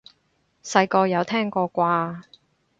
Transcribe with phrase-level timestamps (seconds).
[0.63, 2.23] 細個有聽過啩？